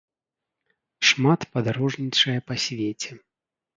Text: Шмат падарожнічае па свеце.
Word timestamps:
Шмат 1.09 1.41
падарожнічае 1.57 2.39
па 2.49 2.55
свеце. 2.65 3.11